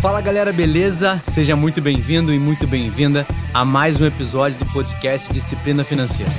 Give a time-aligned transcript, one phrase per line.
[0.00, 1.20] Fala galera, beleza?
[1.24, 6.30] Seja muito bem-vindo e muito bem-vinda a mais um episódio do podcast Disciplina Financeira.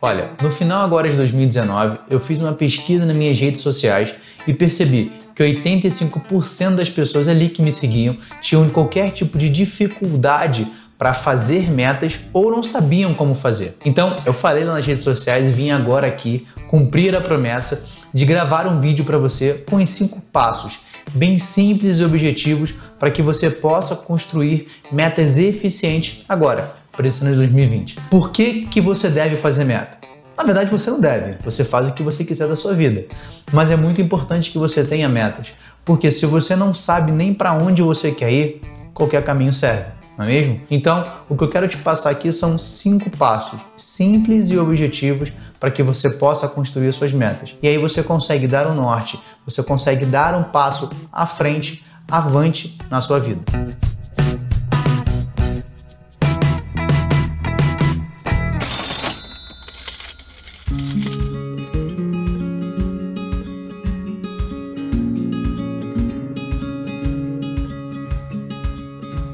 [0.00, 4.14] Olha, no final agora de 2019, eu fiz uma pesquisa nas minhas redes sociais
[4.46, 10.70] e percebi que 85% das pessoas ali que me seguiam tinham qualquer tipo de dificuldade
[11.00, 13.74] para fazer metas ou não sabiam como fazer.
[13.86, 18.26] Então, eu falei lá nas redes sociais e vim agora aqui cumprir a promessa de
[18.26, 20.80] gravar um vídeo para você com os cinco passos
[21.12, 27.32] bem simples e objetivos para que você possa construir metas eficientes agora, para esse ano
[27.32, 27.96] de 2020.
[28.10, 29.96] Por que, que você deve fazer meta?
[30.36, 33.06] Na verdade, você não deve, você faz o que você quiser da sua vida.
[33.50, 37.54] Mas é muito importante que você tenha metas, porque se você não sabe nem para
[37.54, 38.60] onde você quer ir,
[38.92, 40.60] qualquer caminho serve não é mesmo?
[40.70, 45.70] Então, o que eu quero te passar aqui são cinco passos simples e objetivos para
[45.70, 47.56] que você possa construir suas metas.
[47.62, 52.76] E aí você consegue dar um norte, você consegue dar um passo à frente, avante
[52.90, 53.40] na sua vida.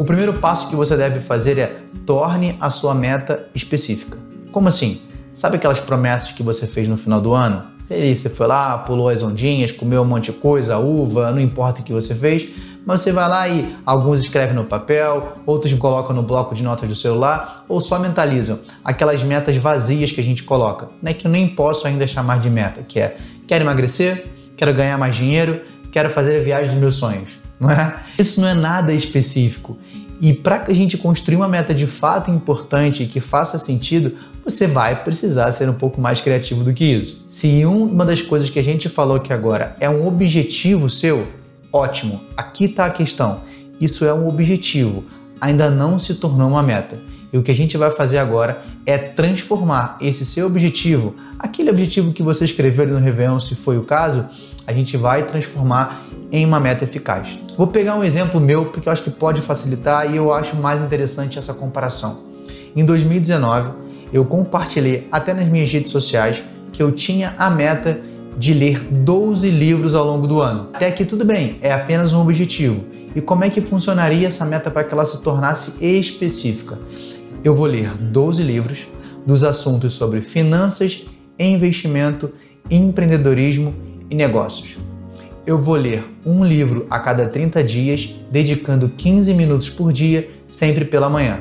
[0.06, 1.76] Primeiro passo que você deve fazer é
[2.06, 4.16] torne a sua meta específica.
[4.52, 5.00] Como assim?
[5.34, 7.64] Sabe aquelas promessas que você fez no final do ano?
[7.90, 11.40] E aí você foi lá, pulou as ondinhas, comeu um monte de coisa, uva, não
[11.40, 12.48] importa o que você fez,
[12.86, 16.88] mas você vai lá e alguns escrevem no papel, outros colocam no bloco de notas
[16.88, 21.30] do celular ou só mentalizam aquelas metas vazias que a gente coloca, né, que eu
[21.30, 25.60] nem posso ainda chamar de meta, que é quero emagrecer, quero ganhar mais dinheiro,
[25.92, 28.00] quero fazer a viagem dos meus sonhos não é?
[28.18, 29.76] Isso não é nada específico.
[30.20, 35.04] E para a gente construir uma meta de fato importante que faça sentido, você vai
[35.04, 37.26] precisar ser um pouco mais criativo do que isso.
[37.28, 41.26] Se uma das coisas que a gente falou aqui agora é um objetivo seu,
[41.72, 43.40] ótimo, aqui está a questão.
[43.78, 45.04] Isso é um objetivo,
[45.40, 46.98] ainda não se tornou uma meta.
[47.30, 52.12] E o que a gente vai fazer agora é transformar esse seu objetivo, aquele objetivo
[52.12, 54.24] que você escreveu no Réveillon, se foi o caso,
[54.66, 57.38] a gente vai transformar em uma meta eficaz.
[57.56, 60.82] Vou pegar um exemplo meu porque eu acho que pode facilitar e eu acho mais
[60.82, 62.24] interessante essa comparação.
[62.74, 63.70] Em 2019,
[64.12, 66.42] eu compartilhei até nas minhas redes sociais
[66.72, 68.00] que eu tinha a meta
[68.36, 70.68] de ler 12 livros ao longo do ano.
[70.74, 72.84] Até aqui tudo bem, é apenas um objetivo.
[73.14, 76.78] E como é que funcionaria essa meta para que ela se tornasse específica?
[77.42, 78.86] Eu vou ler 12 livros
[79.24, 81.06] dos assuntos sobre finanças,
[81.38, 82.30] investimento,
[82.70, 83.74] empreendedorismo
[84.10, 84.76] e negócios
[85.46, 90.84] eu vou ler um livro a cada 30 dias, dedicando 15 minutos por dia, sempre
[90.84, 91.40] pela manhã.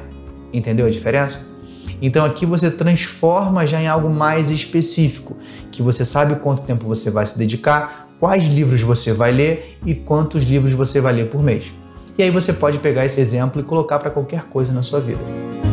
[0.54, 1.56] Entendeu a diferença?
[2.02, 5.36] Então aqui você transforma já em algo mais específico,
[5.72, 9.96] que você sabe quanto tempo você vai se dedicar, quais livros você vai ler e
[9.96, 11.74] quantos livros você vai ler por mês.
[12.18, 15.65] E aí você pode pegar esse exemplo e colocar para qualquer coisa na sua vida.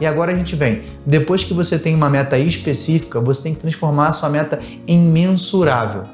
[0.00, 0.84] E agora a gente vem.
[1.04, 4.98] Depois que você tem uma meta específica, você tem que transformar a sua meta em
[4.98, 6.04] mensurável.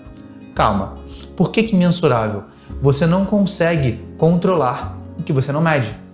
[0.55, 0.95] Calma.
[1.37, 2.45] Por que, que mensurável?
[2.81, 6.05] Você não consegue controlar o que você não mede.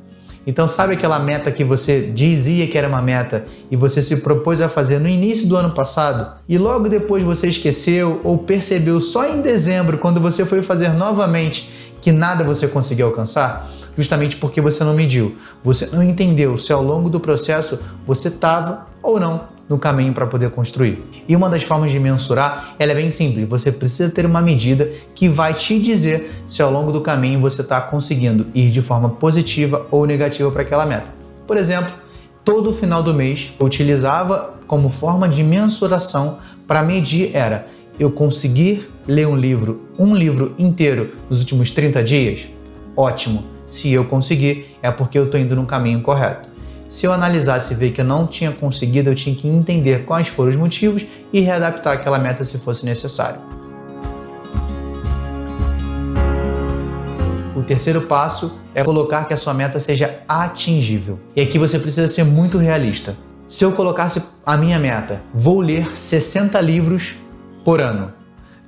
[0.47, 4.61] Então, sabe aquela meta que você dizia que era uma meta e você se propôs
[4.61, 9.29] a fazer no início do ano passado e logo depois você esqueceu ou percebeu só
[9.29, 11.71] em dezembro, quando você foi fazer novamente,
[12.01, 13.71] que nada você conseguiu alcançar?
[14.01, 15.37] Justamente porque você não mediu.
[15.63, 20.27] Você não entendeu se ao longo do processo você estava ou não no caminho para
[20.27, 21.05] poder construir.
[21.29, 23.47] E uma das formas de mensurar, ela é bem simples.
[23.49, 27.61] Você precisa ter uma medida que vai te dizer se ao longo do caminho você
[27.61, 31.13] está conseguindo ir de forma positiva ou negativa para aquela meta.
[31.47, 31.93] Por exemplo,
[32.43, 37.69] todo final do mês eu utilizava como forma de mensuração para medir era
[37.99, 42.49] eu conseguir ler um livro, um livro inteiro nos últimos 30 dias?
[42.97, 43.60] Ótimo.
[43.71, 46.49] Se eu conseguir, é porque eu estou indo no caminho correto.
[46.89, 50.27] Se eu analisasse e ver que eu não tinha conseguido, eu tinha que entender quais
[50.27, 53.41] foram os motivos e readaptar aquela meta se fosse necessário.
[57.55, 61.21] O terceiro passo é colocar que a sua meta seja atingível.
[61.37, 63.15] E aqui você precisa ser muito realista.
[63.47, 67.15] Se eu colocasse a minha meta, vou ler 60 livros
[67.65, 68.13] por ano.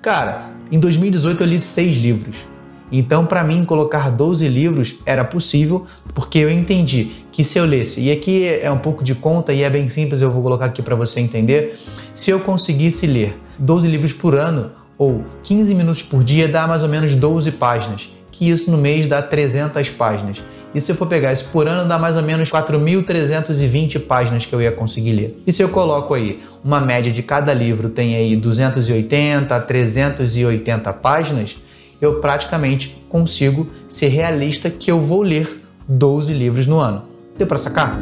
[0.00, 2.51] Cara, em 2018 eu li 6 livros.
[2.92, 8.02] Então, para mim, colocar 12 livros era possível, porque eu entendi que se eu lesse,
[8.02, 10.82] e aqui é um pouco de conta e é bem simples, eu vou colocar aqui
[10.82, 11.80] para você entender,
[12.14, 16.82] se eu conseguisse ler 12 livros por ano ou 15 minutos por dia, dá mais
[16.82, 20.42] ou menos 12 páginas, que isso no mês dá 300 páginas.
[20.74, 24.54] E se eu for pegar isso por ano, dá mais ou menos 4.320 páginas que
[24.54, 25.42] eu ia conseguir ler.
[25.46, 30.92] E se eu coloco aí uma média de cada livro tem aí 280 a 380
[30.94, 31.56] páginas,
[32.02, 35.48] eu praticamente consigo ser realista que eu vou ler
[35.86, 37.04] 12 livros no ano.
[37.38, 37.96] Deu para sacar?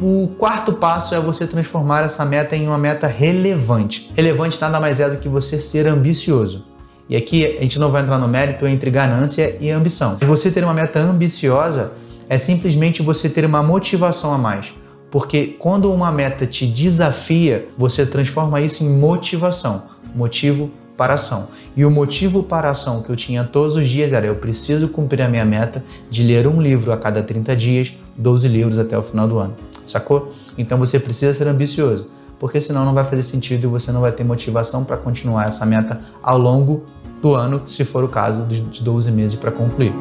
[0.00, 4.12] O quarto passo é você transformar essa meta em uma meta relevante.
[4.14, 6.66] Relevante nada mais é do que você ser ambicioso.
[7.08, 10.18] E aqui a gente não vai entrar no mérito entre ganância e ambição.
[10.20, 11.92] Você ter uma meta ambiciosa
[12.28, 14.72] é simplesmente você ter uma motivação a mais.
[15.14, 19.84] Porque quando uma meta te desafia, você transforma isso em motivação.
[20.12, 21.50] Motivo para ação.
[21.76, 24.88] E o motivo para a ação que eu tinha todos os dias era eu preciso
[24.88, 28.98] cumprir a minha meta de ler um livro a cada 30 dias, 12 livros até
[28.98, 29.54] o final do ano
[29.86, 30.32] sacou?
[30.56, 32.08] Então você precisa ser ambicioso,
[32.38, 35.64] porque senão não vai fazer sentido e você não vai ter motivação para continuar essa
[35.64, 36.84] meta ao longo
[37.22, 39.92] do ano, se for o caso dos 12 meses para concluir.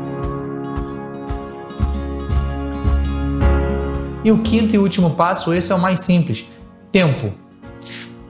[4.23, 6.45] E o quinto e último passo, esse é o mais simples:
[6.91, 7.33] tempo.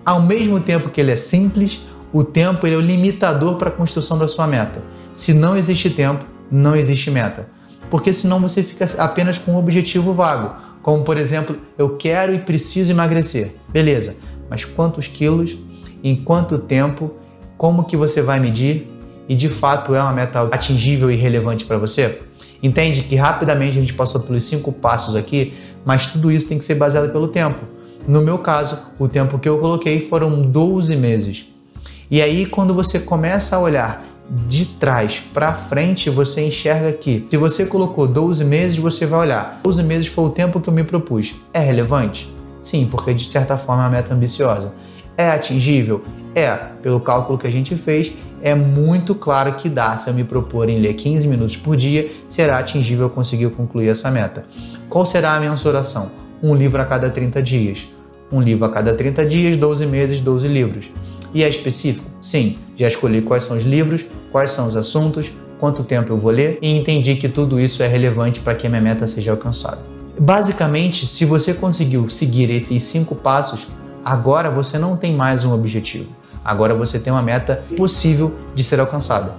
[0.05, 1.81] Ao mesmo tempo que ele é simples,
[2.11, 4.83] o tempo é o limitador para a construção da sua meta.
[5.13, 7.47] Se não existe tempo, não existe meta.
[7.89, 10.55] Porque senão você fica apenas com um objetivo vago.
[10.81, 13.55] Como, por exemplo, eu quero e preciso emagrecer.
[13.69, 14.17] Beleza,
[14.49, 15.55] mas quantos quilos,
[16.03, 17.13] em quanto tempo,
[17.57, 18.89] como que você vai medir
[19.29, 22.19] e de fato é uma meta atingível e relevante para você?
[22.61, 25.53] Entende que rapidamente a gente passou pelos cinco passos aqui,
[25.85, 27.61] mas tudo isso tem que ser baseado pelo tempo.
[28.07, 31.47] No meu caso, o tempo que eu coloquei foram 12 meses.
[32.11, 34.05] E aí, quando você começa a olhar
[34.47, 39.61] de trás para frente, você enxerga que se você colocou 12 meses, você vai olhar.
[39.63, 41.35] 12 meses foi o tempo que eu me propus.
[41.53, 42.31] É relevante?
[42.61, 44.73] Sim, porque de certa forma é uma meta ambiciosa.
[45.17, 46.03] É atingível?
[46.33, 46.55] É.
[46.81, 49.97] Pelo cálculo que a gente fez, é muito claro que dá.
[49.97, 54.11] Se eu me propor em ler 15 minutos por dia, será atingível conseguir concluir essa
[54.11, 54.45] meta.
[54.89, 56.11] Qual será a mensuração?
[56.43, 57.87] Um livro a cada 30 dias.
[58.29, 60.91] Um livro a cada 30 dias, 12 meses, 12 livros.
[61.33, 62.11] E é específico?
[62.21, 66.29] Sim, já escolhi quais são os livros, quais são os assuntos, quanto tempo eu vou
[66.29, 69.79] ler e entendi que tudo isso é relevante para que a minha meta seja alcançada.
[70.19, 73.67] Basicamente, se você conseguiu seguir esses cinco passos,
[74.03, 76.22] agora você não tem mais um objetivo.
[76.43, 79.35] Agora você tem uma meta possível de ser alcançada.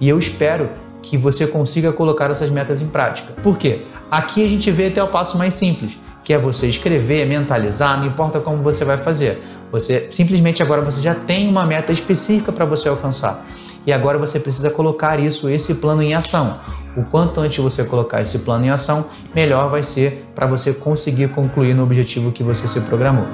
[0.00, 0.68] E eu espero
[1.02, 3.32] que você consiga colocar essas metas em prática.
[3.42, 3.82] Por quê?
[4.10, 8.06] Aqui a gente vê até o passo mais simples, que é você escrever, mentalizar, não
[8.06, 9.40] importa como você vai fazer.
[9.70, 13.46] Você simplesmente agora você já tem uma meta específica para você alcançar.
[13.86, 16.58] E agora você precisa colocar isso, esse plano em ação.
[16.96, 21.28] O quanto antes você colocar esse plano em ação, melhor vai ser para você conseguir
[21.28, 23.26] concluir no objetivo que você se programou.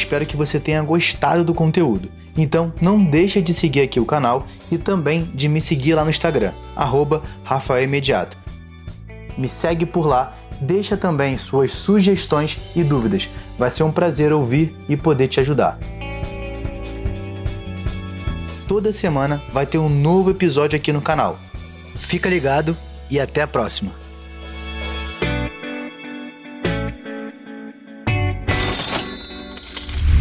[0.00, 2.08] Espero que você tenha gostado do conteúdo.
[2.36, 6.10] Então não deixa de seguir aqui o canal e também de me seguir lá no
[6.10, 8.38] Instagram, arroba Rafael Imediato.
[9.36, 13.30] Me segue por lá deixa também suas sugestões e dúvidas.
[13.58, 15.78] Vai ser um prazer ouvir e poder te ajudar.
[18.68, 21.38] Toda semana vai ter um novo episódio aqui no canal.
[21.98, 22.76] Fica ligado
[23.10, 23.92] e até a próxima.